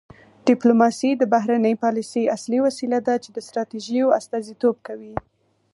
ډیپلوماسي 0.47 1.09
د 1.17 1.23
بهرنۍ 1.33 1.73
پالیسۍ 1.83 2.23
اصلي 2.35 2.59
وسیله 2.65 2.99
ده 3.07 3.15
چې 3.23 3.29
ستراتیژیو 3.47 4.15
استازیتوب 4.19 4.75
کوي 4.87 5.13